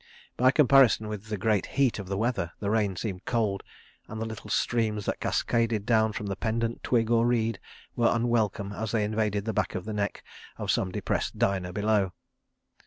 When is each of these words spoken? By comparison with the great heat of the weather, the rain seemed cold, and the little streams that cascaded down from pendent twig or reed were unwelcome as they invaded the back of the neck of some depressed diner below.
By 0.35 0.49
comparison 0.49 1.07
with 1.09 1.27
the 1.27 1.37
great 1.37 1.67
heat 1.77 1.99
of 1.99 2.07
the 2.07 2.17
weather, 2.17 2.53
the 2.59 2.71
rain 2.71 2.95
seemed 2.95 3.23
cold, 3.25 3.61
and 4.07 4.19
the 4.19 4.25
little 4.25 4.49
streams 4.49 5.05
that 5.05 5.19
cascaded 5.19 5.85
down 5.85 6.11
from 6.13 6.25
pendent 6.39 6.81
twig 6.81 7.11
or 7.11 7.23
reed 7.27 7.59
were 7.95 8.09
unwelcome 8.11 8.73
as 8.73 8.89
they 8.93 9.03
invaded 9.03 9.45
the 9.45 9.53
back 9.53 9.75
of 9.75 9.85
the 9.85 9.93
neck 9.93 10.23
of 10.57 10.71
some 10.71 10.91
depressed 10.91 11.37
diner 11.37 11.71
below. 11.71 12.13